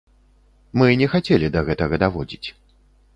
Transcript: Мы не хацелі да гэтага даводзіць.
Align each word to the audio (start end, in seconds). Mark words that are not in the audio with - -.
Мы 0.81 0.87
не 1.01 1.07
хацелі 1.13 1.49
да 1.57 1.63
гэтага 1.67 1.99
даводзіць. 2.05 2.47